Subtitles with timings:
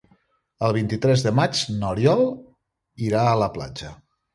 [0.67, 2.27] El vint-i-tres de maig n'Oriol
[3.13, 3.99] irà a la platja.